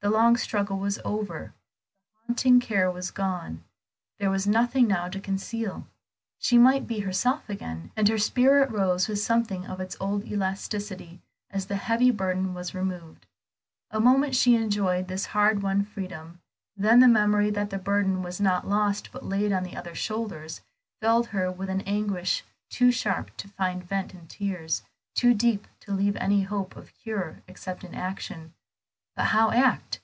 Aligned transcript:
The 0.00 0.10
long 0.10 0.36
struggle 0.36 0.78
was 0.78 0.98
over; 1.02 1.54
the 2.12 2.26
haunting 2.26 2.60
care 2.60 2.90
was 2.90 3.10
gone; 3.10 3.64
there 4.18 4.28
was 4.28 4.46
nothing 4.46 4.86
now 4.86 5.08
to 5.08 5.18
conceal; 5.18 5.86
she 6.38 6.58
might 6.58 6.86
be 6.86 6.98
herself 7.00 7.48
again, 7.48 7.90
and 7.96 8.06
her 8.10 8.18
spirit 8.18 8.70
rose 8.70 9.08
with 9.08 9.18
something 9.20 9.64
of 9.66 9.80
its 9.80 9.96
old 10.00 10.24
elasticity 10.26 11.22
as 11.50 11.64
the 11.64 11.76
heavy 11.76 12.10
burden 12.10 12.52
was 12.52 12.74
removed. 12.74 13.24
A 13.90 13.98
moment 13.98 14.36
she 14.36 14.56
enjoyed 14.56 15.08
this 15.08 15.24
hard 15.24 15.62
won 15.62 15.82
freedom, 15.86 16.38
then 16.76 17.00
the 17.00 17.08
memory 17.08 17.48
that 17.48 17.70
the 17.70 17.78
burden 17.78 18.20
was 18.22 18.38
not 18.42 18.68
lost 18.68 19.10
but 19.10 19.24
laid 19.24 19.52
on 19.54 19.74
other 19.74 19.94
shoulders, 19.94 20.60
filled 21.00 21.28
her 21.28 21.50
with 21.50 21.70
an 21.70 21.80
anguish 21.86 22.44
too 22.68 22.92
sharp 22.92 23.34
to 23.38 23.48
find 23.48 23.82
vent 23.82 24.12
in 24.12 24.26
tears, 24.26 24.82
too 25.14 25.32
deep 25.32 25.66
to 25.80 25.92
leave 25.94 26.14
any 26.16 26.42
hope 26.42 26.76
of 26.76 26.92
cure 26.92 27.40
except 27.48 27.82
in 27.84 27.94
action. 27.94 28.52
But 29.16 29.26
how 29.26 29.52
act? 29.52 30.00